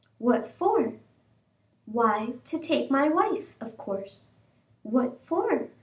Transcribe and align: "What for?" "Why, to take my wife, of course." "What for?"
"What 0.17 0.47
for?" 0.47 0.93
"Why, 1.85 2.33
to 2.45 2.57
take 2.57 2.89
my 2.89 3.07
wife, 3.07 3.55
of 3.61 3.77
course." 3.77 4.29
"What 4.81 5.21
for?" 5.21 5.69